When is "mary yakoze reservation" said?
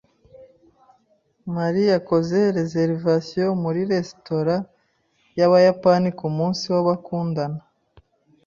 1.53-3.49